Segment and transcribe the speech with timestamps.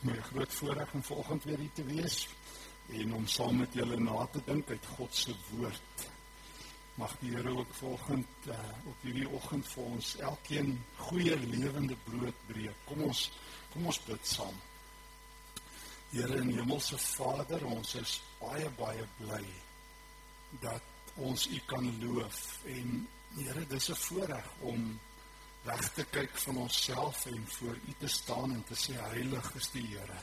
[0.00, 2.28] my groot voorreg om vanoggend weer hier te wees
[2.88, 6.06] en om saam met julle na te dink uit God se woord.
[6.94, 8.56] Mag die Here ook vanoggend uh,
[8.88, 12.80] op hierdie oggend vir ons elkeen goeie lewende brood breek.
[12.88, 13.28] Kom ons
[13.72, 14.56] kom ons bid saam.
[16.10, 19.44] Here in Hemelse Vader, ons is baie baie bly
[20.64, 23.06] dat ons U kan loof en
[23.36, 25.00] Here, dis 'n voorreg om
[25.62, 29.70] weg te kyk van onsself en voor U te staan en te sê heilig is
[29.74, 30.20] die Here.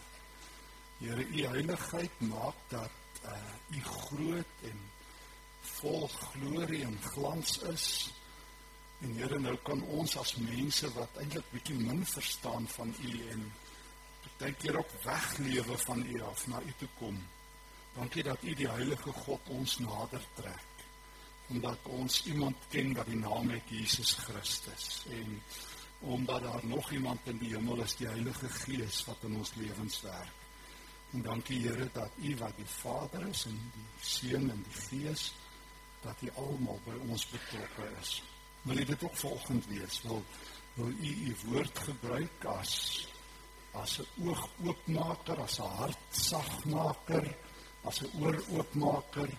[1.00, 4.80] Here, U heiligheid maak dat uh U groot en
[5.78, 7.88] vol glorie en glans is.
[9.02, 13.52] En Here, nou kan ons as mense wat eintlik bietjie min verstaan van U en
[14.38, 17.22] baie keer ook weglewe van U af na U toe kom.
[17.95, 20.77] Dankie dat U die heilige God ons nader trek
[21.48, 25.42] omdat ons iemand ken wat die naam het Jesus Christus en
[26.00, 30.02] omdat daar nog iemand in die hemel is die Heilige Gees wat in ons lewens
[30.02, 30.36] werk.
[31.14, 35.31] En dankie Here dat U wat die Vader is en die Seun en die Gees
[36.04, 38.22] dat U almal by ons betrokke is.
[38.67, 40.02] Wil U dit ook volgend wees?
[40.04, 40.23] Wil
[40.78, 43.08] wil U U woord gebruik as
[43.73, 47.36] as 'n oogoopmaker, as 'n hartsagmaker,
[47.84, 49.30] as 'n ooroopmaker?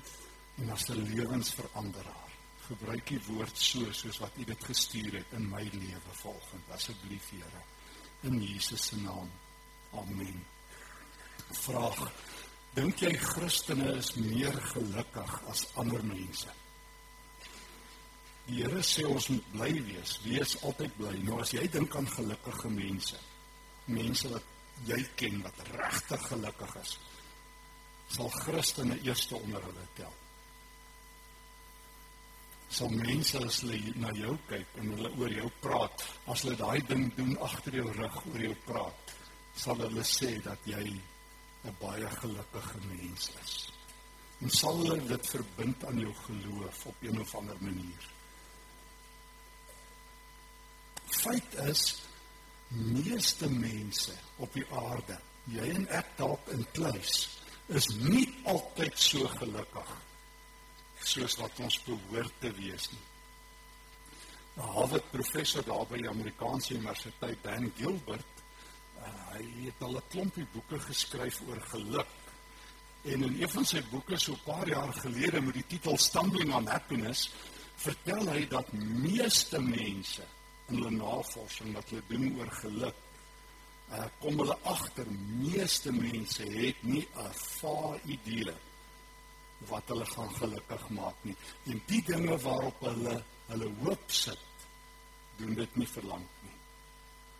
[0.59, 2.31] En as 'n lewensveranderaar.
[2.67, 7.31] Gebruik die woord so soos wat U dit gestuur het in my lewe volgens asseblief
[7.31, 7.63] Here
[8.23, 9.31] in Jesus se naam.
[9.93, 10.47] Amen.
[11.51, 12.13] Vraag:
[12.75, 16.49] Dink jy Christene is meer gelukkig as ander mense?
[18.47, 21.17] Die Here sê ons moet bly wees, wees altyd bly.
[21.23, 23.19] Nou as jy dink aan gelukkige mense,
[23.85, 24.45] mense wat
[24.85, 26.99] jy ken wat regtig gelukkig is,
[28.09, 30.13] sal Christene eerste onder hulle tel
[32.69, 36.81] sal mense as hulle na jou kyk en hulle oor jou praat, as hulle daai
[36.91, 39.15] ding doen agter jou rug oor jou praat,
[39.57, 40.85] sal hulle sê dat jy
[41.65, 43.55] 'n baie gelukkige mens is.
[44.41, 48.05] En sal hulle dit verbind aan jou geloof op een of ander manier.
[51.07, 52.03] Feit is
[52.69, 59.27] meeste mense op die aarde, jy en ek dalk in kluis, is nie altyd so
[59.41, 60.09] gelukkig nie
[61.05, 63.05] soos wat ons behoort te wees nie.
[64.59, 68.41] 'n Harvard professor daar by die Amerikaanse Universiteit, Dan Gilbert,
[68.99, 72.11] uh, hy het al 'n klompie boeke geskryf oor geluk.
[73.05, 76.55] En in een van sy boeke so 'n paar jaar gelede met die titel Stumbling
[76.55, 77.31] on Happiness,
[77.77, 80.27] vertel hy dat meeste mense
[80.69, 82.95] in hulle navorsing wat hulle doen oor geluk,
[83.91, 85.07] uh, kom hulle agter
[85.39, 88.55] meeste mense het nie 'n vaar idee
[89.67, 91.37] wat hulle gaan gelukkig maak nie.
[91.67, 93.17] En die dinge waarop hulle
[93.49, 94.65] hulle hoop sit,
[95.39, 96.57] doen dit nie vir lank nie.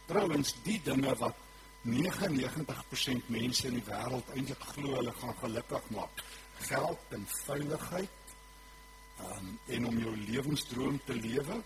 [0.09, 1.37] Trouwens, die dinge wat
[1.85, 6.23] 99% mense in die wêreld eintlik glo hulle gaan gelukkig maak,
[6.69, 8.33] geld en veiligheid,
[9.27, 11.61] um, en om jou lewensdroom te lewe,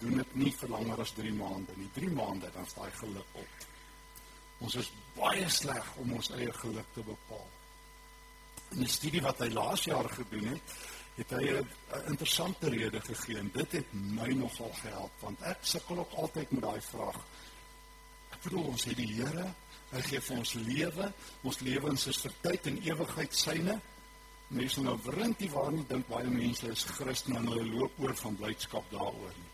[0.00, 1.90] doen dit nie vir langer as 3 maande nie.
[1.98, 3.66] 3 maande dan staan jy geluk op.
[4.66, 7.46] Ons is baie sleg om ons eie geluk te bepaal.
[8.70, 10.76] In 'n studie wat hy laas jaar gedoen het,
[11.16, 11.68] het hy 'n
[12.06, 16.62] interessante rede gegee en dit het my nogal gehelp want ek sukkel ook altyd met
[16.62, 17.20] daai vraag.
[18.30, 19.54] Ek bedoel ons het die Here,
[19.90, 21.12] hy gee vir ons lewe,
[21.42, 23.80] ons lewens is vir tyd en ewigheid syne.
[24.48, 28.14] Mense nou wrint nie waar nie dink baie mense is Christen en hulle loop oor
[28.14, 29.50] van blydskap daaroor nie.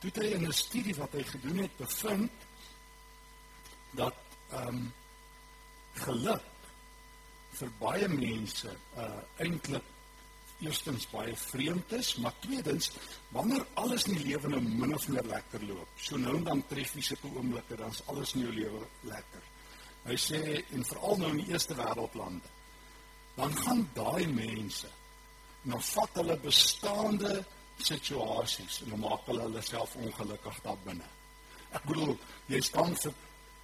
[0.00, 2.30] Toe hy in 'n studie wat hy gedoen het bevind
[3.92, 4.14] dat
[4.50, 4.92] ehm um,
[5.94, 6.51] geluk
[7.58, 8.70] vir baie mense
[9.00, 9.88] uh eintlik
[10.62, 12.90] eerstens baie vreemd is, maar tweedens
[13.34, 15.96] wanneer alles in die lewe nou min of meer lekker loop.
[15.98, 19.48] So nou en dan tref jy sulke oomblikke dan is alles in jou lewe lekker.
[20.06, 20.42] Hy sê
[20.74, 22.52] en veral nou in die eerste wêreldlande.
[23.36, 24.90] Dan gaan daai mense
[25.70, 27.34] nou vat hulle bestaande
[27.82, 31.10] situasies en maak hulle hulle self ongelukkig daar binne.
[31.72, 32.16] Ek bedoel,
[32.52, 33.14] jy staan vir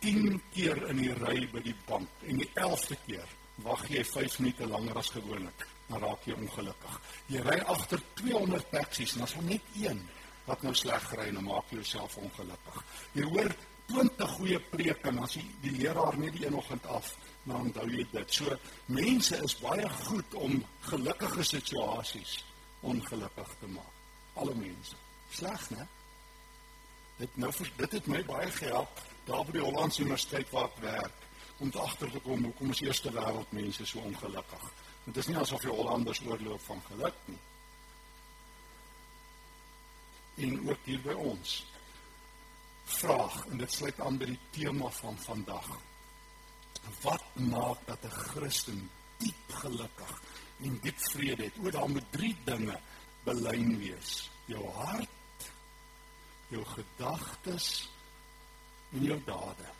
[0.02, 3.34] 10 keer in die ry by die bank en die 11de keer
[3.64, 7.00] wag jy 5 minute langer as gewoonlik, dan raak jy ongelukkig.
[7.32, 10.02] Jy ry agter 200 taksies en er net een
[10.48, 12.78] wat nou sleg ry, dan maak jy jouself ongelukkig.
[13.18, 13.52] Jy hoor
[13.88, 17.14] 20 goeie preke en as jy die leraar net die een oggend af,
[17.44, 18.34] dan onthou jy dit.
[18.34, 18.56] So
[18.92, 20.58] mense is baie goed om
[20.88, 22.38] gelukkige situasies
[22.86, 23.94] ongelukkig te maak.
[24.38, 24.96] Alle mense.
[25.34, 25.86] Sleg, né?
[27.18, 31.17] Dit nou dit het my baie gehelp daar by die Hollandse Universiteit waar ek werk
[31.58, 34.66] om te agter te kom hoekom is eerste wêreld mense so ongelukkig.
[35.04, 37.38] Dit is nie asof die Hollanders oorloop van geluk nie.
[40.46, 41.54] En ook hier by ons.
[42.98, 45.70] Vraag en dit sluit aan by die tema van vandag.
[47.02, 50.12] Wat maak dat 'n Christen diep gelukkig
[50.62, 51.58] en diep vrede het?
[51.58, 52.80] O, daar moet drie dinge
[53.24, 55.50] belyn wees: jou hart,
[56.48, 57.90] jou gedagtes
[58.92, 59.77] en jou dade.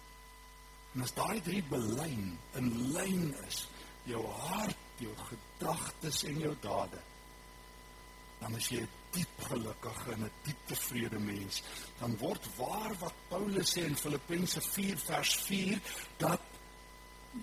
[0.98, 3.68] En as daai drie belyn in lyn is,
[4.02, 4.18] jou
[4.48, 6.98] hart, jou gedagtes en jou dade,
[8.40, 11.62] dan is jy 'n diep gelukkige en 'n diep tevrede mens.
[12.00, 15.80] Dan word waar wat Paulus sê in Filippense 4 vers 4
[16.16, 16.40] dat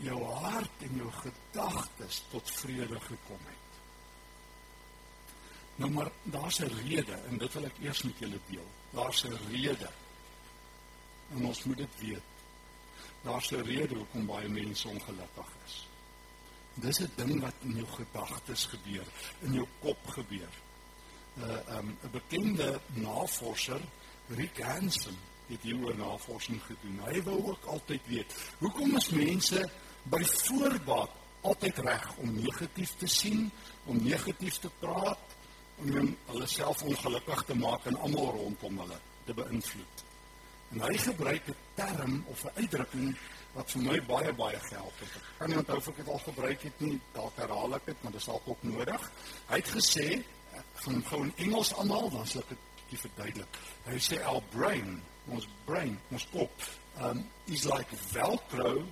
[0.04, 3.72] jou hart en jou gedagtes tot vrede gekom het.
[5.76, 8.68] Nou maar daar's 'n rede en dit wil ek eers met julle deel.
[8.92, 9.92] Daar's 'n rede.
[11.32, 12.35] En ons moet dit weet.
[13.26, 15.88] Daar's 'n rede hoekom baie mense ongelukkig is.
[16.74, 19.08] Dis 'n ding wat in jou gedagtes gebeur,
[19.40, 20.54] in jou kop gebeur.
[21.38, 23.82] 'n uh, um, 'n bekende navorser,
[24.28, 25.18] Rick Hansen,
[25.48, 27.00] het hieroor navorsing gedoen.
[27.06, 29.70] Hy wou ook altyd weet, hoekom is mense
[30.04, 31.12] by voorbaat
[31.42, 33.52] altyd reg om negatief te sien,
[33.86, 35.36] om negatief te praat,
[35.76, 40.04] om hulle self ongelukkig te maak en almal rondom hulle te beïnvloed.
[40.74, 43.18] En hy gebruik 'n term of 'n uitdrukking
[43.54, 45.16] wat vir my baie baie geld het.
[45.16, 48.04] Ek kan nie onthou of ek dit al gebruik het nie, dalk herhaal ek dit,
[48.04, 49.12] maar dit is dalk ook nodig.
[49.48, 50.26] Hy het gesê
[50.74, 53.58] van gou in Engels almal, dan sal ek dit verduidelik.
[53.86, 56.68] Hy sê our brain, ons brain, ons kop,
[57.02, 58.86] um is like velcro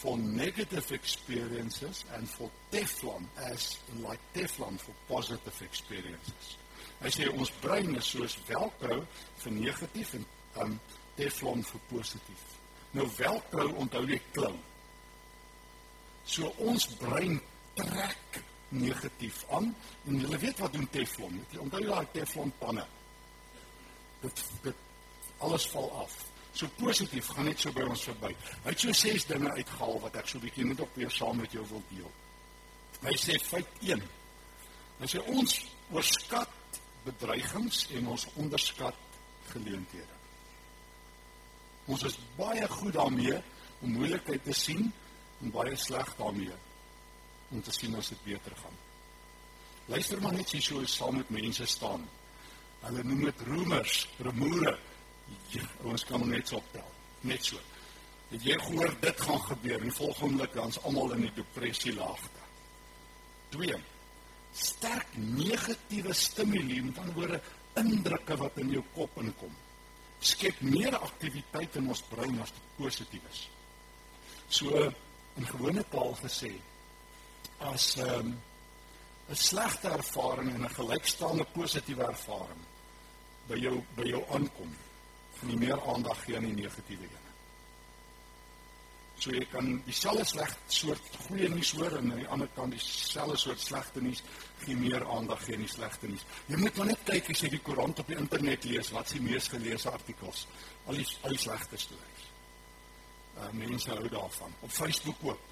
[0.00, 6.56] for negative experiences and for Teflon as like Teflon for positive experiences.
[7.00, 9.02] Hy sê ons brein is soos velcro
[9.42, 10.26] vir negatief en
[10.58, 10.78] um
[11.16, 12.44] Teflon vir positief.
[12.96, 14.54] Nou velcro onthou jy klou.
[16.26, 17.40] So ons brein
[17.78, 19.72] trek negatief aan
[20.06, 21.40] en jy weet wat doen Teflon?
[21.52, 22.86] Jy onthou daai Teflon panne.
[24.22, 24.86] Dit dit
[25.40, 26.16] alles val af.
[26.52, 28.32] So positief gaan net so by ons verby.
[28.64, 31.52] Hy het so ses dinge uitgehaal wat ek so bietjie net op weer saam met
[31.54, 32.10] jou wil deel.
[33.00, 34.02] Hy sê feit 1.
[35.00, 35.54] Hy sê ons
[35.94, 38.98] oorskat bedreigings en ons onderskat
[39.54, 40.19] geleenthede.
[41.90, 43.38] Ons is baie goed daarmee
[43.80, 44.90] om moeilikheid te sien
[45.40, 46.54] en baie sleg daarmee
[47.50, 48.76] om te sien as dit beter gaan.
[49.90, 52.04] Luister maar net hier so saam met mense staan.
[52.84, 54.76] Hulle noem dit roemers, remoere.
[55.50, 56.86] Ja, ons kan net so optel.
[57.26, 57.58] Net so.
[58.30, 62.46] Het jy gehoor dit gaan gebeur en volgende dan's almal in die depressie laagte.
[63.56, 63.80] 2.
[64.54, 67.42] Sterk negatiewe stimule, met ander woorde
[67.82, 69.58] indrukke wat in jou kop inkom.
[70.20, 73.48] Skep meer aktiwiteit in ons brein as dit positief is.
[74.48, 74.92] So
[75.38, 76.52] in gewone taal gesê,
[77.60, 78.40] as 'n um,
[79.30, 82.62] 'n slegte ervaring en 'n gelykstaande positiewe ervaring
[83.48, 84.76] by jou by jou aankom,
[85.38, 87.29] gaan jy meer aandag gee aan die negatiewe een.
[89.20, 93.36] So jy kan dieselfde sleg soort goeie nuus hoor en aan die ander kant dieselfde
[93.42, 94.22] soort slegte nuus
[94.62, 96.24] gee meer aandag gee aan die slegte nuus.
[96.48, 99.18] Jy moet maar net kyk as jy die koerant op die internet lees, wat is
[99.18, 100.46] die mees geleesde artikels?
[100.88, 102.26] Al die al die slegte stories.
[103.36, 104.56] Uh mense hou daarvan.
[104.64, 105.46] Op Facebook ook.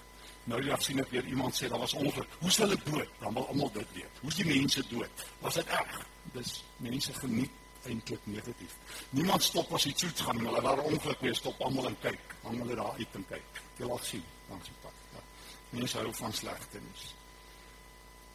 [0.48, 2.40] Nou ja, sien ek weer iemand sê daar was ongeluk.
[2.40, 3.08] Hoe sal dit dood?
[3.20, 4.20] Dan wil almal dit weet.
[4.22, 5.24] Hoe's die mense dood?
[5.44, 5.98] Was dit erg?
[6.32, 7.52] Dis mense geniet
[7.86, 8.74] eintlik negatief.
[9.10, 12.34] Niemand stop as iets soets gaan, hulle daar ongeluk weer stop almal en kyk.
[12.42, 13.62] Dan hulle daar uit en kyk.
[13.78, 15.06] Jy laat sien langs die pad.
[15.14, 15.22] Ja.
[15.70, 17.06] Mense hou van slegte nuus.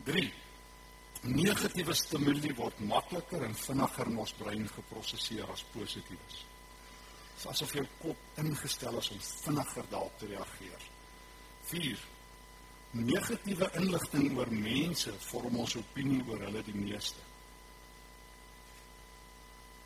[0.04, 0.32] 3.
[1.24, 6.42] Negatiewe stimule word makliker en vinniger in ons brein geprosesseer as positiefes.
[7.34, 10.90] Dit is asof jou kop ingestel is om vinniger daarop te reageer.
[11.72, 12.02] 4.
[12.94, 17.24] Negatiewe inligting oor mense vorm ons opinie oor hulle die meeste.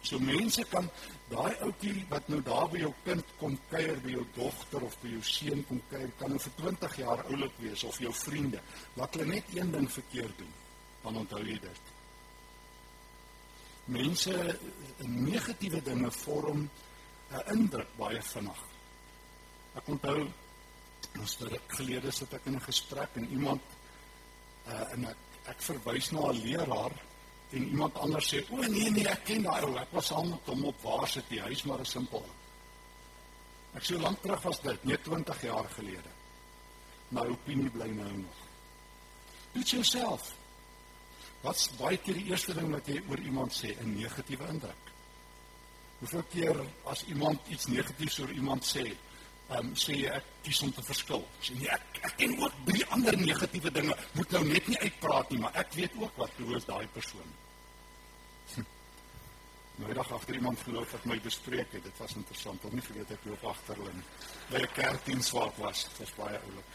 [0.07, 0.87] So mense kan
[1.31, 5.11] daai ouetjie wat nou daar by jou kind kom kuier by jou dogter of by
[5.15, 8.61] jou seun kom kuier, kan nou vir 20 jaar oulik wees of jou vriende,
[8.95, 10.55] laat hulle net een ding verkeerd doen,
[11.03, 11.93] dan onthou jy dit.
[13.97, 14.33] Mense
[15.03, 16.69] negatiewe dinge vorm
[17.31, 18.59] 'n indruk baie vinnig.
[19.75, 20.27] Ek onthou
[21.17, 23.61] Ons het ruk gelede sit ek in 'n gesprek en iemand
[24.67, 25.21] uh en ek
[25.53, 26.93] ek verwys na 'n leraar
[27.49, 30.49] en iemand anders sê o nee nee ek ken daai ou ek was saam met
[30.51, 32.25] hom op waar sit die huis maar is simpel.
[33.77, 36.11] Ek so lank terug was dit, net 20 jaar gelede.
[37.13, 38.43] My opinie bly nou nog.
[39.53, 40.33] Dit jouself.
[41.43, 44.83] Wat's baie keer die eerste ding wat jy oor iemand sê 'n negatiewe indruk?
[45.99, 48.97] Hoeveel keer as iemand iets negatiefs oor iemand sê,
[49.55, 51.25] um, sê ek kies om te verskil.
[51.41, 53.97] Sê nee, ek ek ken ook baie ander negatiewe dinge.
[54.13, 57.35] Moet nou net nie uitpraat nie, maar ek weet ook wat behoort daai persoon.
[59.77, 61.83] Nou dag agter iemand geloof wat my bespreek het.
[61.85, 62.63] Dit was interessant.
[62.65, 64.05] Ek nie vergeet ek loop agter hulle.
[64.49, 65.83] By 'n kerkdiens waar ek was.
[65.89, 66.71] Dit was baie oulik.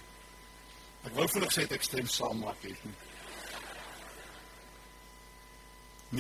[1.03, 2.95] Ek wou vir hulle gesê ek stem saam maar ek het nie.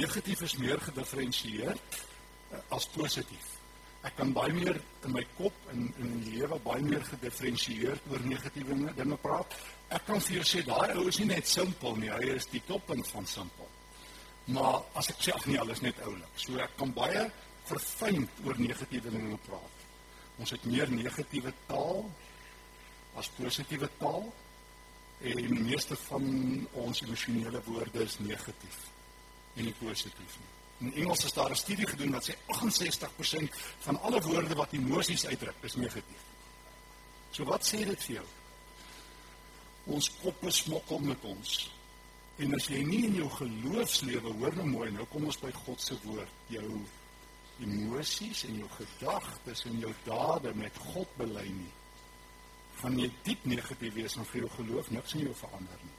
[0.02, 3.62] Negatief is meer gedifferensieer uh, as positief.
[4.02, 8.25] Ek kan baie meer in my kop en in die lewe baie meer gedifferensieer oor
[8.26, 9.54] negatiewe dinge praat.
[9.94, 12.62] Ek kan vir jou sê daai ou is nie net simpel nie, hy is die
[12.66, 13.68] toppunt van simpel.
[14.50, 16.35] Maar as ek sê ag nee, alles net oulik.
[16.35, 17.28] So ek kan baie
[17.68, 19.85] verfyn oor negatiewe dinge praat.
[20.42, 22.02] Ons het meer negatiewe taal
[23.21, 24.26] as positiewe taal
[25.23, 26.26] en die meeste van
[26.82, 28.82] ons emosionele woorde is negatief
[29.54, 30.50] en nie positief nie.
[30.83, 33.55] In Engels is daar 'n studie gedoen wat sê 68%
[33.87, 36.23] van alle woorde wat emosies uitdruk is negatief.
[37.31, 38.27] So wat sê dit vir jou?
[39.85, 41.71] Ons koppe smokkel met ons.
[42.37, 45.81] En as jy nie in jou geloofslewe hoor nou mooi, nou kom ons by God
[45.81, 46.81] se woord, jou
[47.61, 51.73] emosies en jou gedagtes en jou dade met God bely nie
[52.83, 55.99] gaan jy diep negatief wees en vir jou geloof niks in jou verander nie.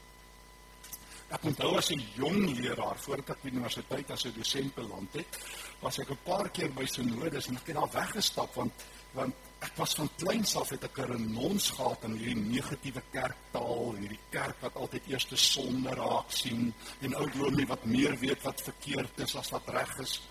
[1.33, 5.13] Ek onthou as 'n jong leraar voordat ek by die universiteit as 'n dosent beland
[5.13, 5.39] het,
[5.81, 8.73] was ek 'n paar keer by synodes en ek het daar weggestap want
[9.13, 13.95] want ek was van kleins af het ek 'n renons gehad aan hierdie negatiewe kerktaal,
[13.95, 18.41] hierdie kerk wat altyd eers te sonde raak sien en ou dominee wat meer weet
[18.43, 20.21] wat verkeerd is as wat reg is.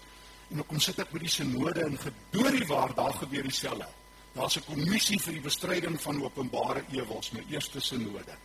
[0.51, 3.89] En dan kom sit ek by die synode en gedoorie waar daar gebeur dieselfde.
[4.35, 8.37] Daar's 'n kommissie vir die bestryding van openbare ewels, my eerste sinode.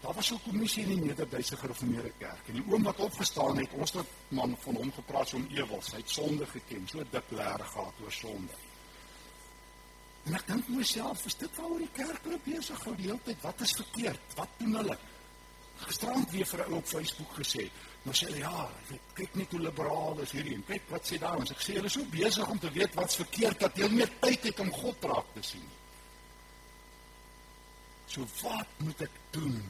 [0.00, 3.72] Daar was 'n kommissie in die Nederduitse Gereformeerde Kerk en die oom wat opgestaan het,
[3.72, 7.64] ons het man van hom gepraat om ewels, hy het sonde geken, so dik lêre
[7.64, 8.52] gehad oor sonde.
[10.24, 13.40] En ek dink myself, is dit waaroor die kerk nou besig hou die hele tyd?
[13.40, 14.20] Wat is verkeerd?
[14.34, 14.98] Wat doen hulle?
[15.76, 18.62] Gisterand weer vir 'n ou op Facebook gesê, Nou sê hulle ja,
[19.16, 21.50] kyk net hoe liberaal is hierdie en kyk wat sê daar ons.
[21.52, 24.46] Ek sê hulle is so besig om te weet wat's verkeerd dat hulle meer tyd
[24.48, 25.66] het om God raak te sien.
[28.08, 29.60] So wat moet ek doen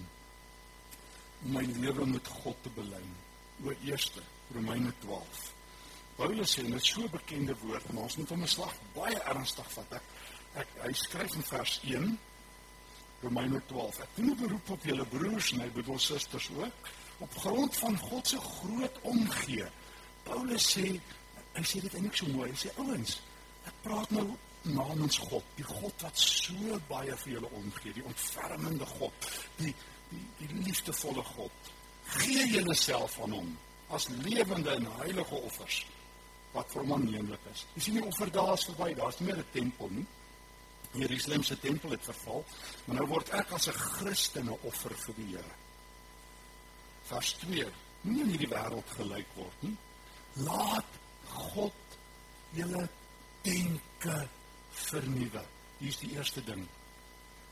[1.44, 3.02] om my lewe met God te bely?
[3.64, 4.22] O eerste,
[4.54, 5.52] Romeine 12.
[6.16, 9.70] Paulus sê net so 'n bekende woord, maar ons moet hom 'n slag baie ernstig
[9.72, 9.92] vat.
[9.92, 10.02] Ek,
[10.54, 12.18] ek hy skryf in vers 1
[13.22, 14.00] Romeine 12.
[14.00, 17.98] Ek doen 'n beroep op julle broers en my bedoel susters ook op grond van
[17.98, 19.66] God se groot omgee.
[20.22, 21.00] Paulus sê
[21.52, 22.50] hy sê dit eintlik so mooi.
[22.50, 23.20] Hy sê ouens,
[23.64, 24.26] ek praat nou
[24.62, 29.74] namens God, die God wat so baie vir julle omgee, die ontfermende God, die
[30.10, 31.72] die die liefdevolle God.
[32.20, 33.50] Gee julleself aan hom
[33.90, 35.84] as lewende en heilige offers
[36.52, 37.64] wat vir hom aanneemlik is.
[37.74, 40.06] Jy sien die offer daar is verby, daar's nie meer 'n tempel nie.
[40.92, 42.44] Jerusalem se tempel het verval,
[42.84, 45.54] maar nou word ek as 'n Christen 'n offer vir die Here
[47.10, 47.66] vers 2
[48.06, 49.76] nie in hierdie wêreld gelyk word nie.
[50.46, 50.98] Laat
[51.30, 51.96] God
[52.56, 52.86] julle
[53.44, 54.16] denke
[54.86, 55.42] vernuwe.
[55.80, 56.62] Hier's die eerste ding.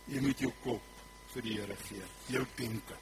[0.09, 0.95] Jy moet jou kop
[1.35, 2.97] vir die Here gee, jou denke.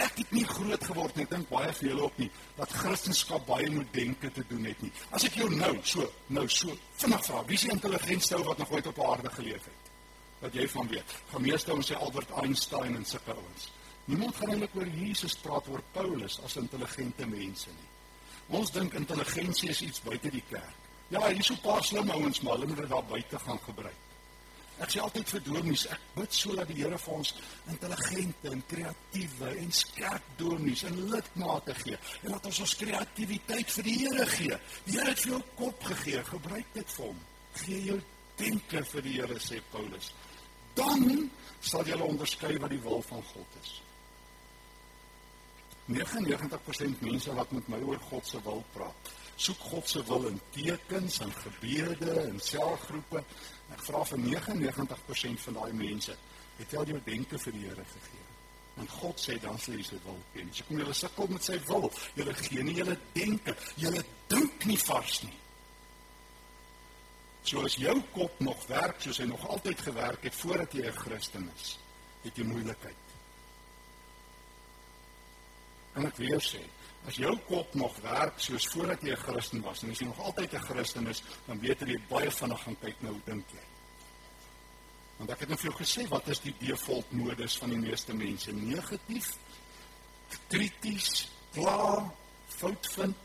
[0.00, 3.68] Ek het nie groot geword nie, dink baie van julle ook nie, dat Christendom baie
[3.74, 4.92] met denke te doen het nie.
[5.12, 8.62] As ek jou nou so, nou so vinnig vra, wie is die intelligentste ou wat
[8.62, 9.92] nog ooit op aarde geleef het?
[10.40, 11.14] Wat jy van weet?
[11.34, 13.68] Gemeeste ons sê Albert Einstein en sulke ouens.
[14.08, 17.90] Niemand gaan eintlik oor Jesus praat oor Paulus as intelligente mense nie.
[18.56, 20.78] Ons dink intelligensie is iets buite die kerk.
[21.10, 23.58] Ja, hier is so 'n paar slim ouens, maar hulle moet dit daar buite gaan
[23.58, 24.09] gebruik.
[24.80, 27.34] Ek sê altyd vir dominees, ek bid sodat die Here vir ons
[27.68, 33.88] intelligente en kreatiewe en skerp dominees en lidmate gee en dat ons ons kreatiwiteit vir
[33.90, 34.58] die Here gee.
[34.86, 37.20] Die Here het vir jou kop gegee, gebruik dit vir hom.
[37.60, 38.00] Gee jou
[38.40, 40.10] denke vir die Here sê Paulus.
[40.78, 41.28] Dan
[41.60, 43.76] sal jy onderskei wat die wil van God is.
[45.90, 49.10] 99% mense wat met my oor God se wil praat,
[49.40, 53.22] soek God se wil in tekens en gebede en selgroepe.
[53.72, 56.16] Ek vra vir 99% van daai mense,
[56.58, 58.26] het jy al jou denke vir die Here gegee?
[58.76, 60.50] Want God sê dan sal jy sy wil ken.
[60.52, 63.92] As jy kom jy sukkel met sy wil, jy gee nie jy denke, jy
[64.30, 65.36] dink nie vars nie.
[67.42, 71.00] So as jou kop nog werk soos hy nog altyd gewerk het voordat jy 'n
[71.00, 71.78] Christen is,
[72.22, 73.06] het jy moeilikheid.
[75.96, 76.60] En ek weer sê,
[77.08, 80.20] as jou kop nog werk soos voordat jy 'n Christen was en as jy nog
[80.20, 83.64] altyd 'n Christen is, dan weet jy baie vinnig gaan kyk nou hoe dink jy.
[85.16, 88.14] Want ek het net vir jou gesê wat is die default modus van die meeste
[88.14, 88.52] mense?
[88.52, 89.36] Negatief,
[90.48, 92.12] krities, kla,
[92.48, 93.16] fout vind,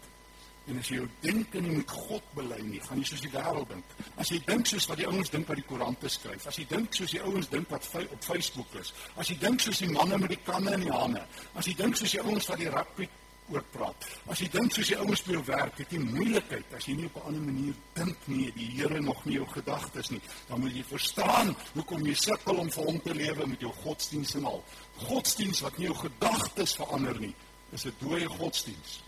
[0.65, 3.70] En as jy jou denke nie met God bely nie, gaan jy soos die wêreld
[3.70, 3.91] dink.
[4.17, 6.98] As jy dink soos wat die ouens dink wat die koerante skryf, as jy dink
[6.98, 8.89] soos die ouens dink wat op Facebook is,
[9.22, 11.22] as jy dink soos die manne met die kanne in die hande,
[11.53, 13.10] as jy dink soos die ouens wat die rugby
[13.53, 14.05] oor praat.
[14.31, 17.05] As jy dink soos die ouens by jou werk, het jy moeilikheid as jy nie
[17.05, 20.21] op 'n ander manier dink nie, die Here nog nie jou gedagtes nie.
[20.47, 24.35] Dan moet jy verstaan hoekom jy sukkel om vir hom te lewe met jou godsdiens
[24.35, 24.63] en al.
[24.97, 27.35] Godsdiens wat nie jou gedagtes verander nie,
[27.71, 29.03] is 'n dooie godsdiens.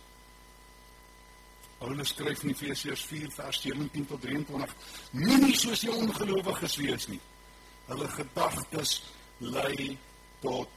[1.77, 4.75] Paulus skryf in Efesiërs 4 vers 17 tot 23:
[5.11, 7.19] Moenie soos die ongelowiges wees nie.
[7.85, 9.03] Hulle gedagtes
[9.37, 9.97] lei
[10.41, 10.69] tot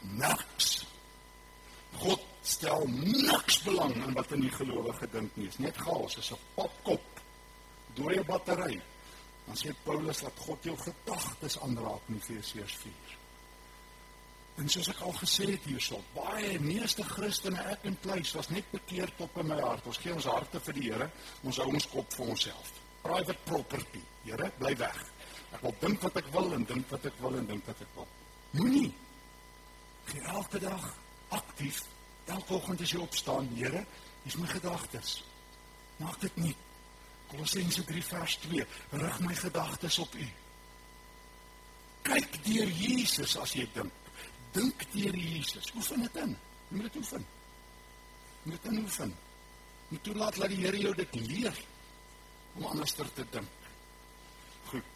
[0.00, 0.91] niks.
[2.00, 5.48] God stel niks belang in wat in die gelowige dink nie.
[5.50, 7.20] Dit is net chaos, is 'n popkop.
[7.94, 8.80] Dooie battery.
[9.46, 13.18] Dan sê Paulus dat God jou gedagtes aanraak in Efesiërs 4.
[14.60, 18.64] En soos ek al gesê het hierso, baie meeste Christene ek en pleis was net
[18.70, 19.86] bekeerd op in my hart.
[19.86, 21.10] Ons gee ons harte vir die Here,
[21.42, 22.72] ons hou ons kop vir onsself.
[23.02, 24.02] Private property.
[24.24, 24.98] Here, bly weg.
[25.52, 27.96] Ek wil dink wat ek wil en dink wat ek wil en dink wat ek
[27.96, 28.06] wil.
[28.60, 28.92] Moenie
[30.28, 30.84] elke dag
[31.38, 31.82] aktief
[32.24, 33.84] Elke oggend as jy opstaan, Here,
[34.22, 35.22] hier's my gedagtes.
[35.98, 36.54] Maak dit nie.
[37.32, 38.66] Kolossense 3 vers 2,
[39.02, 40.28] rig my gedagtes op U.
[42.06, 43.98] Kyk deur Jesus as jy dink.
[44.52, 45.70] Dink deur Jesus.
[45.78, 46.34] Oefen dit in.
[46.68, 47.26] Jy moet dit oefen.
[48.42, 49.12] Jy moet dit oefen.
[49.12, 51.62] Jy moet toelaat dat die Here jou dit leer
[52.58, 53.68] om anders te dink.
[54.68, 54.90] Goed.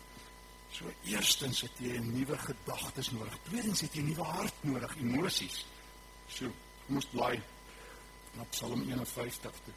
[0.77, 3.39] So eerstens het jy 'n nuwe gedagtes nodig.
[3.49, 5.65] Tweedens het jy 'n nuwe hart nodig, emosies.
[6.29, 6.51] So
[6.89, 7.35] moes bly
[8.37, 9.75] na Psalm 51 toe.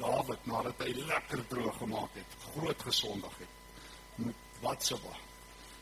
[0.00, 3.58] Dawid nadat hy lekker droog gemaak het, groot gesondig het
[4.20, 5.16] met Watsewa.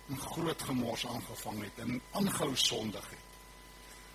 [0.09, 3.26] 'n groot gemors aangevang het en aangehou sondig het.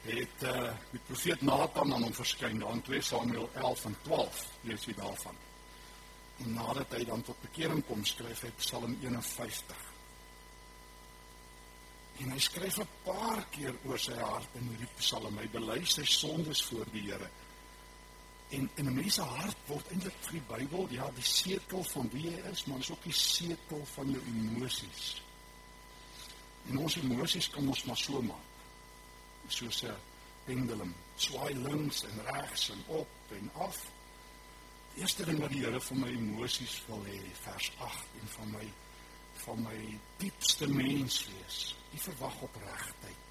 [0.02, 4.46] Het uh die profeet Nathan aan hom verskyn daar in 2 Samuel 11 en 12,
[4.62, 5.36] lees jy daarvan.
[6.38, 9.93] En nadat hy dan tot bekering kom, skryf hy Psalm 51.
[12.22, 15.38] En hy skryf 'n paar keer oor sy hart in hierdie Psalm.
[15.38, 17.30] Hy bely sy sondes voor die Here.
[18.50, 22.10] En in 'n mens se hart word eintlik vir die Bybel ja die setel van
[22.10, 25.22] wie jy is, maar is ook die setel van jou emosies.
[26.70, 28.50] En ons emosies kan ons maar so maak.
[29.48, 29.96] Soos 'n
[30.46, 33.86] pendulum, swaai links en regs en op en af.
[34.94, 38.52] Die eerste ding wat die Here van my emosies wil hê, vers 8 en van
[38.52, 38.72] my
[39.46, 43.24] van my diepste mens wees Nie verwag op regtheid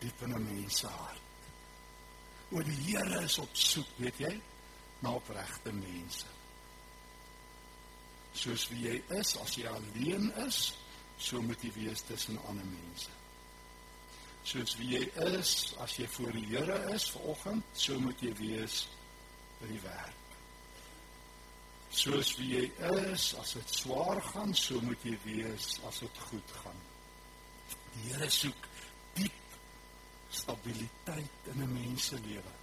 [0.00, 1.20] diep in 'n mens se hart.
[2.50, 4.40] O die Here is op soek, weet jy,
[4.98, 6.26] na opregte mense.
[8.32, 10.74] Soos wie jy is, as jy alleen is,
[11.18, 13.10] so moet jy wees tussen ander mense.
[14.42, 18.88] Soos wie jy is, as jy voor die Here is vanoggend, so moet jy wees
[19.60, 20.19] by die werk.
[21.90, 22.66] Soos wie jy
[23.10, 26.82] is, as dit swaar gaan, so moet jy wees as dit goed gaan.
[27.94, 28.68] Die Here soek
[29.16, 29.56] diep
[30.30, 32.54] stabiliteit in 'n mens se lewe.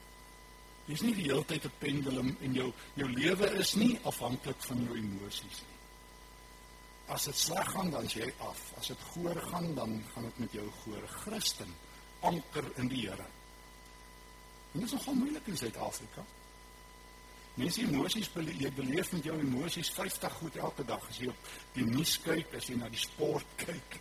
[0.88, 4.84] Jy's nie die hele tyd 'n pendulum en jou jou lewe is nie afhanklik van
[4.86, 5.78] jou emosies nie.
[7.08, 8.74] As dit sleg gaan, dan jy af.
[8.78, 11.76] As dit goeie gaan, dan gaan dit met jou goeie Christen
[12.20, 13.28] anker in die Here.
[14.74, 16.26] En dit is nogal moeilik in Suid-Afrika.
[17.58, 21.52] Mense emosies beleef, jy beleef met jou emosies 50 goed elke dag as jy op
[21.74, 23.98] die nuus kyk, as jy na die sport kyk,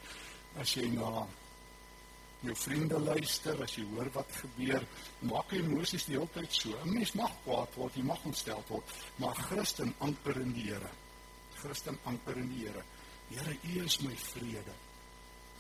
[0.61, 1.25] as jy na
[2.45, 4.85] jou vriende luister, as jy hoor wat gebeur,
[5.31, 6.77] maak jy emosies die hele tyd so.
[6.85, 10.93] 'n Mens mag kwaad word, jy mag ontstel word, maar Christen anker in die Here.
[11.57, 12.85] Christen anker in die Here.
[13.31, 14.77] Here, U is my vrede.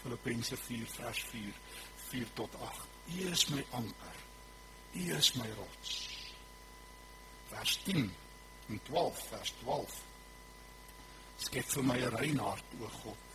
[0.02, 1.54] Filippense 4 vers 4
[2.11, 2.87] 4 tot 8.
[3.16, 4.16] U is my anker.
[4.94, 6.15] U is my rots.
[7.48, 8.14] Vers 10
[8.68, 10.02] en 12 vers 12.
[11.37, 13.26] Skep vir my 'n rein hart, o God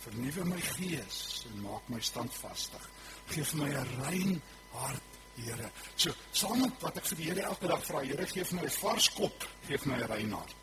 [0.00, 2.84] Vernuwe my gees en maak my standvastig.
[3.28, 5.02] Geef my 'n rein hart,
[5.40, 5.70] Here.
[5.96, 8.70] So, saam met wat ek vir die Here elke dag vra, Here, gee my 'n
[8.70, 10.56] vars kop, gee my 'n rein hart.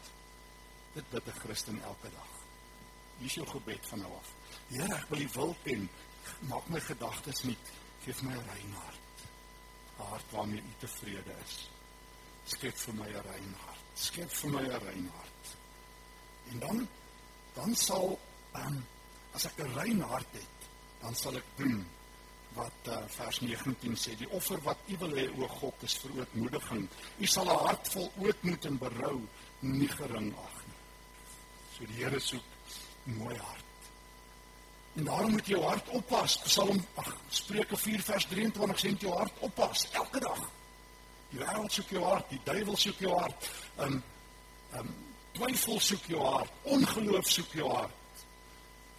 [0.94, 2.34] Dit bid 'n Christen elke dag.
[3.18, 4.30] Hier is jou gebed van nou af.
[4.70, 5.90] Here, ek wil U wil ken.
[6.40, 7.72] Maak my gedagtes nuut.
[8.06, 9.00] Geef my 'n rein hart.
[9.98, 11.70] 'n Hart waarmee U tevrede is.
[12.48, 13.86] Skep vir my 'n rein hart.
[13.96, 15.56] Skep vir my 'n rein hart.
[16.52, 16.88] En dan
[17.54, 18.20] dan sal
[18.56, 18.86] um,
[19.34, 20.70] as ek 'n rein hart het,
[21.02, 21.86] dan sal ek doen
[22.54, 26.88] wat uh, vers 19 sê, die offer wat U wil hê o God is verootmoediging.
[27.20, 29.22] U sal 'n hart vol ootmoed en berou
[29.60, 30.82] nie gering ag nie.
[31.76, 32.44] So die Here soek
[33.04, 33.64] mooi hart.
[34.98, 36.38] En daarom moet jy jou hart oppas.
[36.38, 40.48] Psalm ag Spreuke 4 vers 23 sê jy jou hart oppas elke dag.
[41.32, 43.50] Die wêreld soek jou hart, die duiwel soek jou hart.
[43.78, 44.04] Um
[44.78, 44.96] um
[45.38, 48.24] twyfel soek jou hart, ongeloof soek jou hart.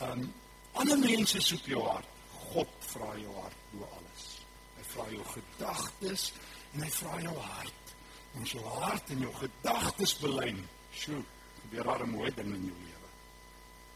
[0.07, 0.29] Um
[0.73, 2.15] ander mense soek jou hart.
[2.49, 4.29] God vra jou hart bo alles.
[4.77, 6.31] Hy vra jou gedagtes
[6.75, 7.95] En hy vra jou hart.
[8.39, 10.61] Ons jou hart en jou gedagtes belyn.
[10.93, 11.23] Sjoe,
[11.63, 13.09] gebeur daar 'n mooi ding in jou lewe.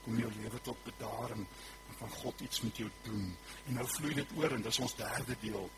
[0.05, 1.47] Kom jou lewe tot bedaring
[1.89, 3.37] en van God iets met jou doen.
[3.67, 5.71] En nou vloei dit oor en dis ons derde deel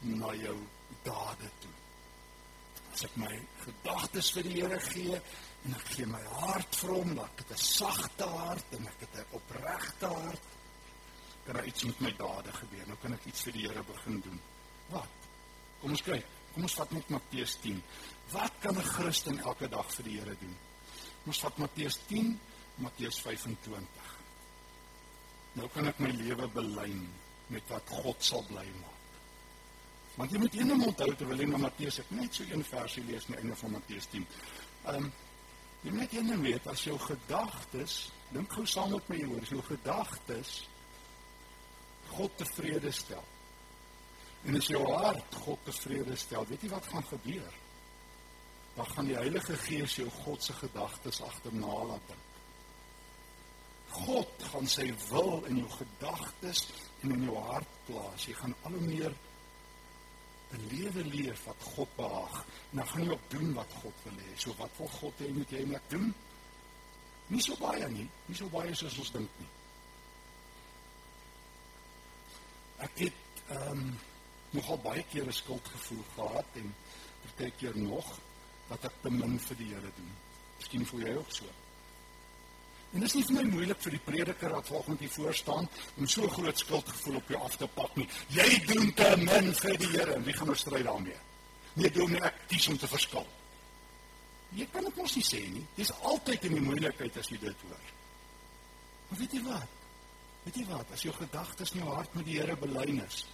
[0.00, 0.56] na jou
[1.02, 1.74] dade toe.
[2.92, 3.32] As ek my
[3.64, 7.50] gedagtes vir die Here gee en ek gee my hart vir hom, dan het ek
[7.56, 10.42] 'n sagte hart en ek het 'n opregte hart,
[11.46, 12.86] kan iets met my dade gebeur.
[12.86, 14.40] Nou kan ek iets vir die Here begin doen.
[14.90, 15.08] Wat?
[15.80, 16.26] Kom ons kyk.
[16.54, 17.82] Kom ons vat net Matteus 10.
[18.32, 20.56] Wat kan 'n Christen elke dag vir die Here doen?
[21.22, 22.40] Kom ons vat Matteus 10,
[22.76, 24.16] Matteus 25.
[25.52, 27.06] Nou kan ek my lewe belyn
[27.46, 28.95] met wat God sal bly maak.
[30.16, 33.04] Want jy moet een ding onthou terwyl jy na Matteus ek net so een versie
[33.04, 34.26] lees aan die einde van Matteus 10.
[34.86, 35.12] Ehm um,
[35.86, 37.96] jy moet een ding weet as jou gedagtes,
[38.32, 40.54] dink gou saam met my hoor, as jou gedagtes
[42.16, 43.22] God tevrede stel.
[44.46, 47.60] En as jou hart God tevrede stel, weet jy wat gaan gebeur?
[48.76, 52.24] Dan gaan die Heilige Gees jou God se gedagtes agterna laat dink.
[53.96, 56.66] God gaan sy wil in jou gedagtes
[57.02, 58.26] en in jou hart plaas.
[58.28, 59.14] Jy gaan al hoe meer
[60.52, 62.44] 'n lewe leef wat God behaag.
[62.70, 64.32] En dan gaan jy ook doen wat God wil hê.
[64.36, 66.14] So wat wil God hê moet jy net doen?
[67.26, 69.48] Nie so baie nie, nie so baie soos ons dink nie.
[72.76, 73.12] Ek het
[73.48, 73.98] ehm um,
[74.50, 76.74] nogal baie kere skuldgevoel gehad en
[77.24, 78.18] partykeer nog
[78.68, 80.12] dat ek te min vir die Here doen.
[80.58, 81.44] Miskien voel jy ook so.
[82.92, 85.68] En dit is nie vir my moeilik vir die prediker wat volgende hier voor staan
[85.96, 88.06] om so groot skuldgevoel op jou af te pak nie.
[88.36, 91.18] Jy doen te min vir die Here en wie gaan nou stry daarmee?
[91.76, 93.26] Nee, doen nie ek kies om te verskil.
[94.56, 95.64] Jy kan dit mos nie sê nie.
[95.76, 97.92] Dis altyd die moeilikheid as jy dit hoor.
[99.10, 99.78] Maar weet jy wat?
[100.46, 100.92] Weet jy wat?
[100.94, 103.24] As jou gedagtes jou hart met die Here belyn is,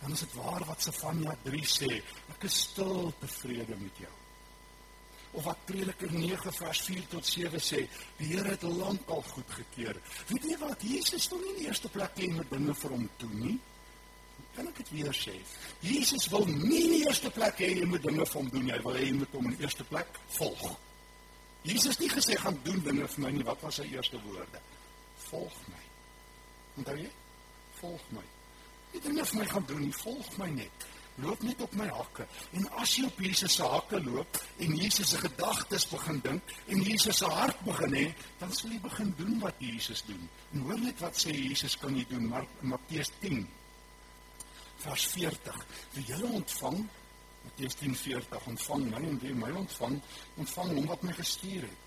[0.00, 1.98] dan is dit waar wat Sefanja 3 sê.
[2.34, 4.14] Ek is stil tevrede met jou
[5.36, 7.82] of wat Prediker 9 vers 4 tot 7 sê,
[8.16, 9.98] die Here het lankal goedgekeur.
[10.30, 10.84] Weet jy wat?
[10.88, 13.56] Jesus wil nie in die eerste plek hê met dinge vir hom toe nie.
[14.56, 15.34] Kan ek dit weer sê?
[15.84, 18.72] Jesus wil nie in die eerste plek hê jy moet dinge vir hom doen nie.
[18.72, 20.64] Hy wil hê jy moet hom in die eerste plek volg.
[21.66, 23.44] Jesus het nie gesê gaan doen dinge vir my nie.
[23.44, 24.64] Wat was sy eerste woorde?
[25.28, 25.84] Volg my.
[26.80, 27.12] Onthou jy?
[27.82, 28.24] Volg my.
[28.94, 29.96] Nie dinge vir my gaan doen nie.
[30.00, 32.26] Volg my net loop net op my hakke.
[32.52, 36.82] En as jy op Jesus se hakke loop en Jesus se gedagtes begin dink en
[36.82, 38.06] Jesus se hart begin hê,
[38.40, 40.28] dan sal jy begin doen wat Jesus doen.
[40.52, 43.46] En hoor net wat sê Jesus kan jy doen, maar Matteus 10
[44.84, 45.66] vers 40.
[45.96, 46.84] Wie julle ontvang,
[47.46, 50.00] Matteus 10:40, ontvang my en wie my ontvang,
[50.36, 51.82] ontvang hom wat my gestuur het.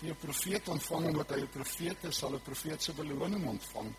[0.00, 3.92] Wie 'n profeet ontvang omdat hy 'n profeet is, sal 'n profeet se beloning ontvang.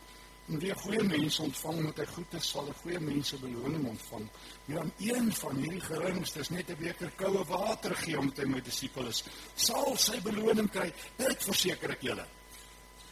[0.47, 4.27] En wie goeie mense ontvang met hy goed is, sal 'n goeie mense beloning ontvang.
[4.65, 8.61] Wie aan een van hierdie geringstes net 'n beker koue water gee om te my
[8.61, 9.23] disipel is,
[9.55, 10.93] sal sy beloning kry.
[11.17, 12.25] Dit verseker ek julle.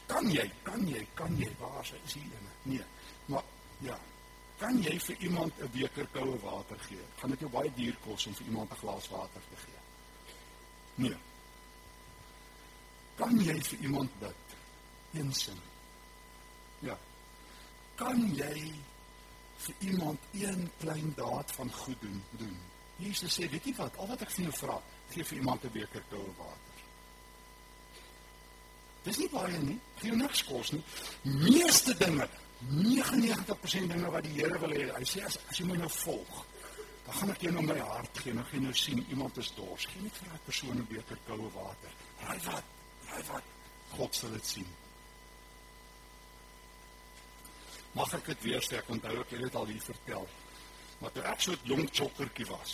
[0.05, 2.47] Kan jy, kan jy, kan jy waar sy is hier in?
[2.61, 2.85] Nee.
[3.25, 3.43] Maar
[3.79, 3.99] ja,
[4.57, 7.03] kan jy vir iemand 'n beker koue water gee?
[7.19, 9.79] Gaan dit jou baie duur kos om vir iemand 'n glas water te gee?
[10.95, 11.17] Nee.
[13.15, 14.35] Kan jy vir iemand bid?
[15.13, 15.59] Eensin.
[16.79, 16.97] Ja,
[17.95, 18.73] kan jy
[19.65, 22.57] vir iemand een klein daad van goed doen doen.
[22.95, 23.97] Jesus sê, weet jy wat?
[23.97, 24.77] Al wat ek vir jou vra,
[25.11, 26.75] gee vir iemand 'n beker koue water.
[29.03, 29.79] Dis nie baie nie.
[29.99, 30.83] Gee jou niks kos nie.
[31.21, 32.27] Meeste dinge,
[32.69, 36.45] 99% dinge wat die Here wil hê, hy sê as as jy my nou volg,
[37.05, 39.51] dan gaan ek jou nou my hart gee, dan gaan jy nou sien iemand is
[39.55, 39.85] dors.
[39.85, 41.91] Gee net vir daai persoon 'n beker koue water.
[42.23, 42.63] Raai wat?
[43.09, 43.43] Raai wat?
[43.89, 44.67] God sal dit sien.
[47.95, 50.27] Mag ek dit weer sê, ek onthou ek het dit al hier vertel.
[50.99, 52.73] Maar toe ek so 'n jong chokkertjie was,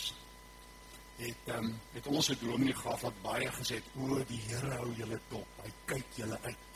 [1.18, 4.74] het ehm um, het ons 'n dominee gehad wat baie gesê het, "O, die Here
[4.76, 5.46] hou julle dop.
[5.62, 6.70] Hy kyk julle uit."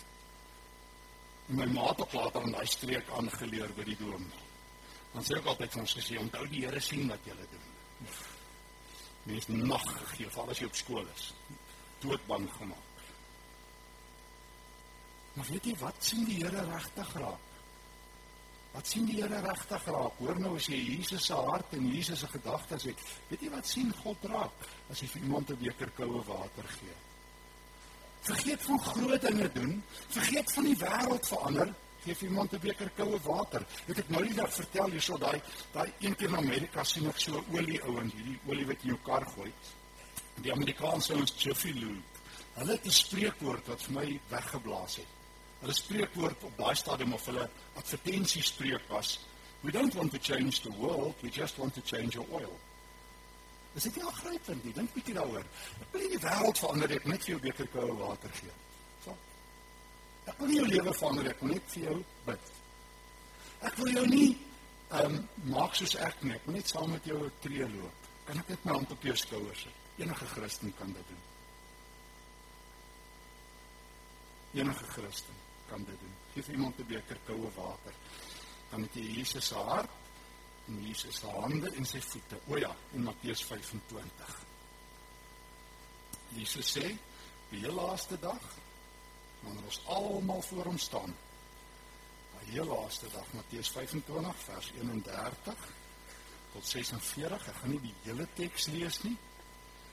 [1.49, 4.45] En my ma het ook later in daai streek aangeleer by die dominee.
[5.13, 7.67] Dan sê ek altyd vir ons gesê, "Onthou die Here sien wat julle doen."
[9.23, 11.35] Mens nag gegee, veral as jy op skool is.
[11.99, 12.95] Doodbang gemaak.
[15.33, 17.56] Maar weet jy wat sien die Here regtig raak?
[18.77, 20.19] Wat sien die Here regtig raak?
[20.21, 23.71] Hoor nou as jy Jesus se hart en Jesus se gedagtes het, weet jy wat
[23.71, 26.97] sien God raak as jy vir iemand 'n beker koue water gee?
[28.29, 29.83] Vergeet van groot dinge doen,
[30.19, 33.67] vergeet van die wêreld verander, gee vir iemand 'n beker koue water.
[33.87, 35.41] Het ek nou die dag vertel hierso daai
[35.73, 38.99] daai een keer in Amerika sien ek so olie ouens, hierdie olie wat in jou
[39.03, 39.53] kar gooi.
[40.43, 42.03] Die Amerikaanse ouens Jiffy Lube.
[42.55, 45.16] Hulle het 'n spreekwoord wat vir my weggeblaas het.
[45.67, 49.17] Hulle spreekwoord op daai stadium of hulle advertensie spreek was
[49.67, 52.53] We don't want to change the world, we just want to change your oil.
[53.75, 54.73] Dis dit nie aangrypend nie.
[54.77, 55.47] Dink bietjie daaroor.
[55.83, 58.53] Ek wil nie die wêreld verander ek net vir jou beker koue water gee.
[59.03, 59.15] So.
[60.31, 61.97] Ek wil nie jou lewe verander ek net vir jou
[62.29, 62.53] bid.
[63.67, 64.29] Ek wil jou nie
[64.93, 65.19] ehm um,
[65.51, 66.37] maak soos ek nie.
[66.37, 68.07] Ek wil net saam met jou 'n tree loop.
[68.29, 69.83] Kan ek net my hand op jou skouer sit?
[69.99, 71.25] Enige Christen kan dit doen.
[74.63, 76.15] Enige Christen kan dit doen.
[76.35, 77.95] Geef iemand 'n beker koue water.
[78.71, 79.91] Dan het jy Jesus se hart
[80.67, 82.41] en Jesus se hande en sy voete.
[82.47, 84.45] O ja, in Matteus 25.
[86.35, 86.97] Jesus sê,
[87.51, 88.43] die heel laaste dag,
[89.41, 91.15] wanneer ons almal voor hom staan.
[92.41, 95.69] Die heel laaste dag, Matteus 25 vers 31
[96.53, 97.49] tot 46.
[97.51, 99.17] Ek gaan nie die hele teks lees nie.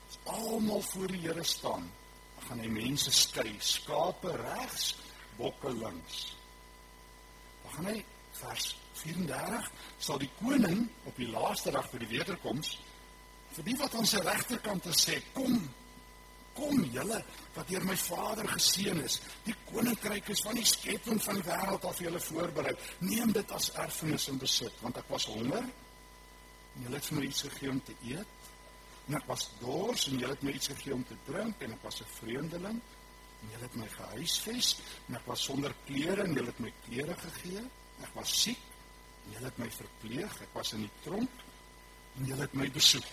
[0.10, 1.88] As almal voor die Here staan,
[2.36, 4.94] dan gaan hy mense skei, skape regs,
[5.38, 6.24] bokke links.
[7.64, 8.00] Dan gaan hy
[8.40, 12.76] vers 34 sal die koning op die laaste dag vir die wederkoms
[13.54, 15.58] vir die wat aan sy regterkant sê kom
[16.54, 17.20] kom julle
[17.56, 21.86] wat deur my Vader geseën is die koninkryk is van die skepping van die wêreld
[21.90, 22.74] af vir julle voorberei.
[23.06, 27.26] Neem dit as erfenis in besit want ek was honger en julle het vir my
[27.28, 28.50] iets gegee om te eet.
[29.08, 31.86] En ek was dors en julle het my iets gegee om te drink en ek
[31.86, 32.82] was 'n vreemdeling
[33.44, 34.76] en julle het my gehuisves
[35.08, 37.64] en ek was sonder klere en julle het my klere gegee
[38.04, 38.70] ek was siek
[39.24, 41.44] En julle het my verpleeg, ek was in die tronk
[42.20, 43.06] en julle het my besoek.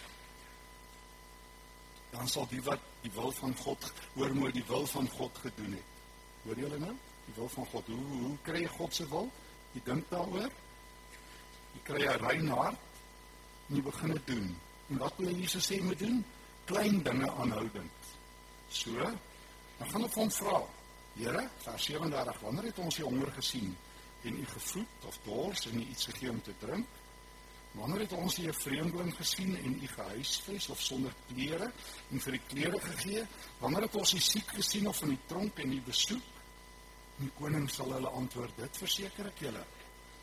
[2.10, 5.76] Dan sal die wat die wil van God hoor mooi die wil van God gedoen
[5.78, 5.94] het.
[6.44, 6.96] Hoor julle nou?
[7.28, 7.92] Die wil van God.
[7.94, 9.30] Hoe hoe kry God se wil?
[9.76, 10.50] Jy dink daaroor.
[11.76, 13.00] Jy kry 'n rein hart
[13.68, 14.48] en jy begin dit doen.
[14.90, 16.24] En wat wil Jesus sê moet doen?
[16.64, 18.10] Klein dinge aanhoudend.
[18.68, 18.90] So,
[19.80, 20.58] dan gaan ek hom vra.
[21.16, 23.72] Here, vers 37, wanneer het ons die honger gesien?
[24.22, 26.86] en u gevoed of dors en u iets gegee om te drink?
[27.70, 31.72] Wanneer het ons u 'n vreemdeling gesien en u gehuisves of sonder klere
[32.10, 33.26] en vir die klere gegee?
[33.58, 36.22] Wanneer het ons u siek gesien of in die tronk en u besoek?
[37.18, 39.64] En die koning sal hulle antwoord: Dit verseker ek julle.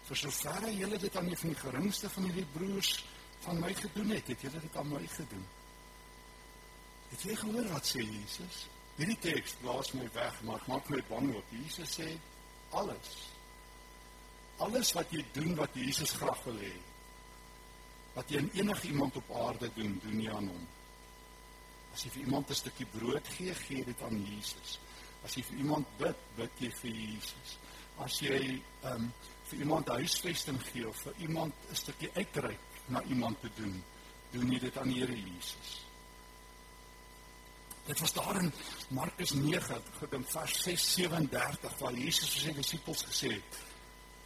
[0.04, 3.06] Vir soverre julle dit aan een van die geringste van hierdie broers
[3.40, 5.46] van my gedoen het, het julle dit aan my gedoen.
[7.10, 8.68] Het jy gehoor wat sê Jesus?
[8.98, 11.52] Hierdie teks blaas my weg, maar maak my bang ook.
[11.52, 12.18] Jesus sê
[12.72, 13.16] alles
[14.58, 16.74] alles wat jy doen wat Jesus graag wil hê.
[18.16, 20.66] Wat jy aan enige iemand op aarde doen, doen jy aan hom.
[21.94, 24.80] As jy vir iemand 'n stukkie brood gee, gee dit aan Jesus.
[25.24, 27.58] As jy vir iemand bid, bid jy vir Jesus.
[28.00, 29.14] As jy ehm um,
[29.48, 33.84] vir iemand huisvesting gee of vir iemand 'n stukkie uitreik na iemand te doen,
[34.32, 35.87] doen jy dit aan die Here Jesus.
[37.88, 38.52] Dit was daar in
[38.90, 43.60] Markus 9, gedink vers 6:37 waar Jesus vir sy disippels gesê het: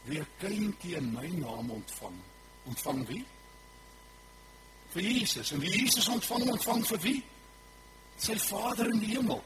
[0.04, 2.18] wie 'n kindjie in my naam ontvang,
[2.64, 3.26] ontvang wie?
[4.92, 5.52] Vir Jesus.
[5.52, 7.24] En wie Jesus ontvang, ontvang vir wie?
[8.18, 9.44] Sy Vader in die hemel.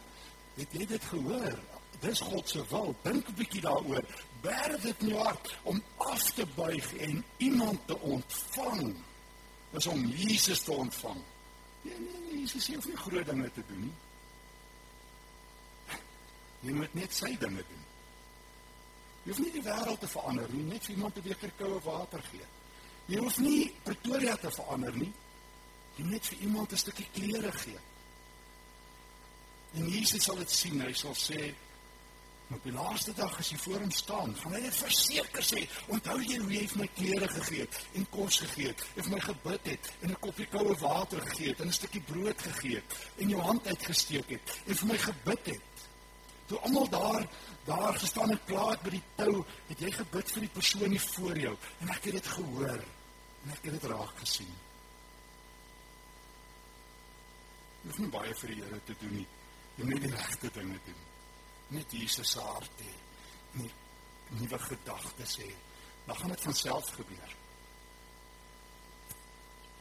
[0.55, 1.59] Het jy dit gehoor?
[1.99, 2.95] Dis God se wil.
[3.03, 4.03] Dink 'n bietjie daaroor.
[4.41, 8.95] Berg dit in jou hart om af te buig en iemand te ontvang.
[9.71, 11.21] Dis om Jesus te ontvang.
[11.85, 13.95] Nee, nee, nee, Jesus hoef nie groot dinge te doen nie.
[16.65, 17.83] Jy moet net sy dinge doen.
[19.25, 22.23] Jy hoef nie die wêreld te verander nie, net vir iemand 'n beker koue water
[22.31, 22.47] gee.
[23.05, 25.11] Jy hoef nie Pretoria te verander nie.
[25.97, 27.79] Jy net vir iemand 'n stukkie klere gee.
[29.73, 31.53] En Jesus sal dit sien, hy sal sê
[32.53, 35.61] op die laaste dag as jy voor hom staan, gaan hy dit verseker sê,
[35.93, 39.13] onthou jy hoe jy vir my klere gegee het en kos gegee het, en vir
[39.15, 42.75] my gebid het en 'n koppie koue water gegee het en 'n stukkie brood gegee
[42.75, 45.73] het en jou hand uitgesteek het en vir my gebid het.
[46.45, 47.27] Toe almal daar
[47.65, 51.37] daar gestaan en klaar by die tou, het jy gebid vir die persoon hier voor
[51.37, 52.79] jou en ek het dit gehoor
[53.43, 54.53] en ek het dit raak gesien.
[57.81, 59.27] Jy hoef nie baie vir die Here te doen nie.
[59.77, 61.14] Jy moet die regte dinge doen.
[61.67, 62.93] Net Jesus se hart hê.
[63.51, 63.71] Nie
[64.39, 65.49] nuwe gedagtes hê.
[66.05, 67.31] Dan gaan dit van self gebeur.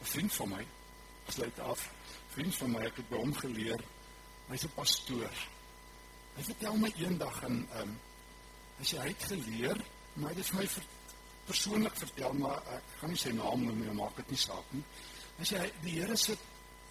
[0.01, 0.67] 'n Vriend van my,
[1.27, 1.89] sluit af.
[2.27, 3.81] Vriend van my, ek het by hom geleer.
[4.47, 5.35] Hy's 'n pastoor.
[6.35, 7.99] Hy vertel my eendag en ehm um,
[8.79, 9.77] as hy het geleer,
[10.13, 10.83] maar dit is my ver,
[11.45, 14.83] persoonlik vertel, maar ek gaan nie sy naam noem nie, maak dit nie saak nie.
[15.39, 16.35] As hy die Here se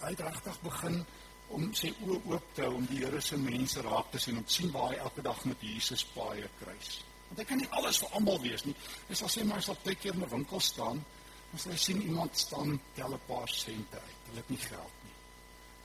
[0.01, 1.05] hy het regtig begin
[1.49, 4.45] om sy oë oop te hou om die Here se mense raak te sien om
[4.45, 7.01] te sien waar hy elke dag met Jesus paai kruis.
[7.29, 8.75] Want hy kan nie alles vir almal wees nie.
[9.09, 11.05] Hy sal sê maar hy sal baie keer in 'n winkel staan
[11.53, 14.21] en sal hy sien iemand staan tel 'n paar sente uit.
[14.29, 15.17] Hulle het nie geld nie.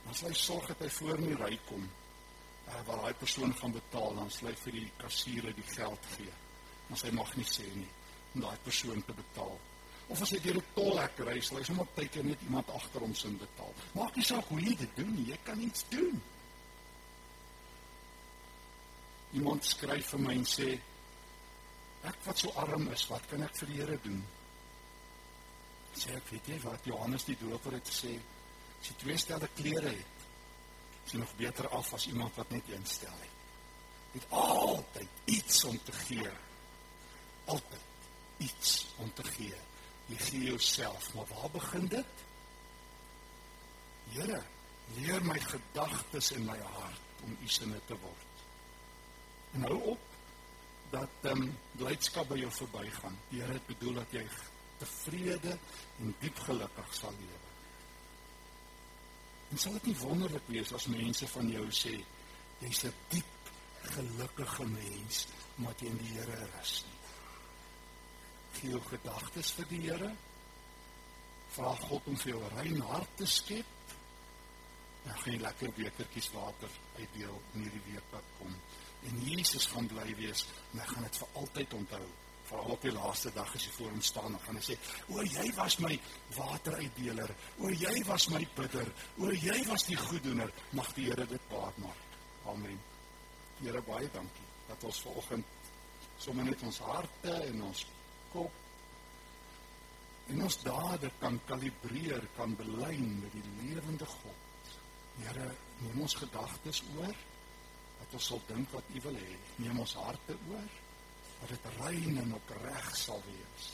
[0.05, 1.89] Dan sal hy sorg dat hy voor in die ry kom
[2.69, 6.33] uh, waar daai persoon gaan betaal, dan sê hy vir die kassier die geld gee.
[6.89, 7.89] Maar sy mag nie sê nie
[8.33, 9.57] om daai persoon te betaal.
[10.09, 13.13] Of as jy deur 'n tolhek ry, sal hy sommer tydjie net iemand agter hom
[13.13, 13.73] sin betaal.
[13.93, 16.21] Maak nie saak hoe jy dit doen nie, jy kan iets doen.
[19.37, 20.79] Iemand skryf vir my en sê
[22.09, 24.23] ek wat so arm is, wat kan ek vir die Here doen?
[25.93, 28.17] Sê ek weet jy wat Johannes die Doper het gesê,
[28.81, 30.27] as jy twee stelle klere het,
[31.05, 33.37] is jy nog beter af as iemand wat net een stel het.
[34.13, 36.31] Jy het altyd iets om te gee.
[37.45, 39.68] Altyd iets om te gee.
[40.09, 42.23] Jy gee jouself, maar waar begin dit?
[44.09, 44.41] Here,
[44.97, 48.45] leer my gedagtes en my hart om u sinne te word.
[49.53, 50.07] En hou op
[50.89, 53.17] dat ehm um, blydskap by jou verbygaan.
[53.29, 54.25] Die Here het bedoel dat jy
[54.79, 55.57] tevrede
[55.99, 57.49] en diep gelukkig sal lewe.
[59.49, 61.97] En sal dit nie wonderlik wees as mense van jou sê
[62.59, 63.51] jy's 'n diep
[63.93, 66.98] gelukkige mens omdat jy in die Here rus nie.
[68.57, 70.11] Gee jou gedagtes vir die Here.
[71.55, 73.65] Vra God om vir jou 'n rein hart te skep.
[75.03, 78.55] Dan gaan jy lekker bekertjies water uitdeel in hierdie week wat kom.
[79.03, 82.07] En Jesus gaan bly wees en hy gaan dit vir altyd onthou
[82.49, 84.77] veral op die laaste dag as jy voor hom staan en gaan hy sê
[85.13, 85.93] o jy was my
[86.37, 88.89] wateruitdeler o jy was my bidder
[89.21, 92.17] o jy was die goeddoener mag die Here dit baat maak
[92.53, 92.79] amen
[93.61, 95.45] Here baie dankie dat ons vanoggend
[96.19, 97.85] sommer net ons harte en ons
[98.33, 98.51] kop
[100.29, 104.45] en ons dade kan kalibreer kan belyn met die lewende God
[105.19, 105.49] Here
[105.81, 107.15] neem ons gedagtes oor
[107.99, 110.69] dat ons sal dink wat U wil hê neem ons harte oor
[111.39, 113.67] dat dit rein en opreg sal wees.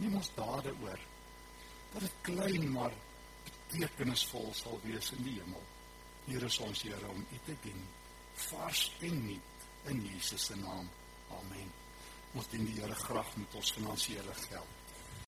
[0.00, 1.06] Nie ons dade oor
[1.94, 2.96] dat dit klein maar
[3.46, 5.64] betekenisvol sal wees in die hemel.
[6.26, 7.88] Hier is ons Here om U te dien.
[8.50, 10.88] Vars en nuut in Jesus se naam.
[11.40, 11.85] Amen.
[12.36, 14.75] Ons dien die Here graag met ons finansiële geld.